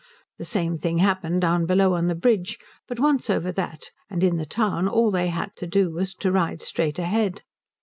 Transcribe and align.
The 0.39 0.45
same 0.45 0.79
thing 0.79 0.97
happened 0.97 1.41
down 1.41 1.67
below 1.67 1.93
on 1.93 2.07
the 2.07 2.15
bridge; 2.15 2.57
but 2.87 2.99
once 2.99 3.29
over 3.29 3.51
that 3.51 3.91
and 4.09 4.23
in 4.23 4.37
the 4.37 4.47
town 4.47 4.87
all 4.87 5.11
they 5.11 5.27
had 5.27 5.51
to 5.57 5.67
do 5.67 5.91
was 5.91 6.15
to 6.15 6.31
ride 6.31 6.59
straight 6.59 6.97
ahead. 6.97 7.43